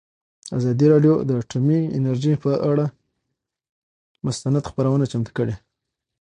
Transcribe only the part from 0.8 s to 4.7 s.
راډیو د اټومي انرژي پر اړه مستند